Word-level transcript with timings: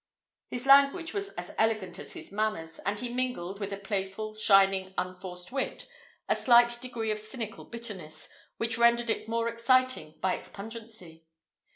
His 0.49 0.65
language 0.65 1.13
was 1.13 1.29
as 1.35 1.53
elegant 1.59 1.99
as 1.99 2.13
his 2.13 2.31
manners, 2.31 2.79
and 2.87 2.99
he 2.99 3.13
mingled, 3.13 3.59
with 3.59 3.71
a 3.71 3.77
playful, 3.77 4.33
shining, 4.33 4.95
unforced 4.97 5.51
wit, 5.51 5.87
a 6.27 6.35
slight 6.35 6.81
degree 6.81 7.11
of 7.11 7.19
cynical 7.19 7.65
bitterness, 7.65 8.27
which 8.57 8.79
rendered 8.79 9.11
it 9.11 9.29
more 9.29 9.47
exciting 9.47 10.15
by 10.19 10.33
its 10.33 10.49
pungency. 10.49 11.27